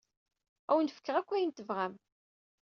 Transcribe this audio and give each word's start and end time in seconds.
Ad 0.69 0.73
awen-fkeɣ 0.75 1.15
akk 1.17 1.31
ayen 1.31 1.51
tebɣam. 1.51 1.93